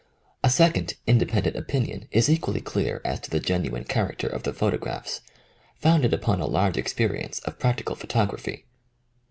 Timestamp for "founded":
5.75-6.11